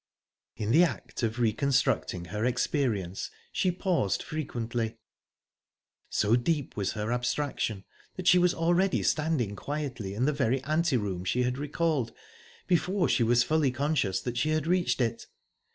In 0.55 0.71
the 0.71 0.83
act 0.83 1.21
of 1.21 1.37
reconstructing 1.37 2.29
her 2.33 2.43
experience 2.43 3.29
she 3.51 3.71
paused 3.71 4.23
frequently. 4.23 4.97
So 6.09 6.35
deep 6.35 6.75
was 6.75 6.93
her 6.93 7.11
abstraction 7.11 7.83
that 8.15 8.25
she 8.27 8.39
was 8.39 8.51
already 8.55 9.03
standing 9.03 9.55
quietly 9.55 10.15
in 10.15 10.25
the 10.25 10.33
very 10.33 10.63
ante 10.63 10.97
room 10.97 11.23
she 11.23 11.43
had 11.43 11.59
recalled, 11.59 12.13
before 12.65 13.07
she 13.09 13.21
was 13.21 13.43
fully 13.43 13.69
conscious 13.69 14.19
that 14.21 14.37
she 14.39 14.49
had 14.49 14.65
reached 14.65 15.01
it. 15.01 15.27